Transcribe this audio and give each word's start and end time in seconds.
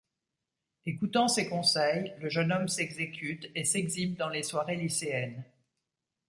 Écoutant 0.87 1.27
ces 1.27 1.47
conseils, 1.47 2.15
le 2.17 2.27
jeune 2.27 2.51
homme 2.51 2.67
s'exécute 2.67 3.51
et 3.53 3.63
s'exhibe 3.65 4.17
dans 4.17 4.29
les 4.29 4.41
soirées 4.41 4.75
lycéennes. 4.75 5.43